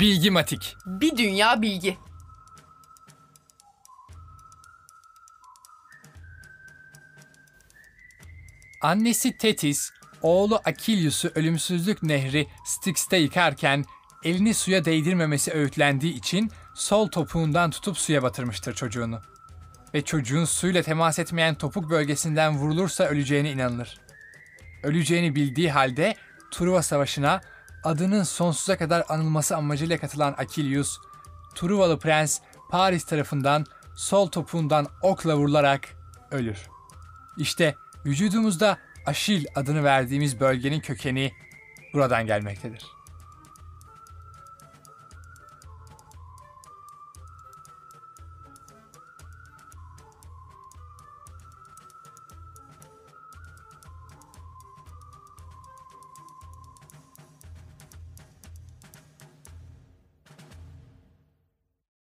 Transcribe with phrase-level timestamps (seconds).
[0.00, 0.76] Bilgimatik.
[0.86, 1.98] Bir dünya bilgi.
[8.82, 9.90] Annesi Tetis,
[10.22, 13.84] oğlu Akilius'u ölümsüzlük nehri Styx'te yıkarken
[14.24, 19.20] elini suya değdirmemesi öğütlendiği için sol topuğundan tutup suya batırmıştır çocuğunu.
[19.94, 24.00] Ve çocuğun suyla temas etmeyen topuk bölgesinden vurulursa öleceğine inanılır.
[24.82, 26.14] Öleceğini bildiği halde
[26.50, 27.40] Truva Savaşı'na
[27.84, 30.98] adının sonsuza kadar anılması amacıyla katılan Akilius,
[31.54, 35.88] Truvalı prens Paris tarafından sol topuğundan okla vurularak
[36.30, 36.68] ölür.
[37.38, 37.74] İşte
[38.06, 41.32] vücudumuzda Aşil adını verdiğimiz bölgenin kökeni
[41.92, 42.99] buradan gelmektedir.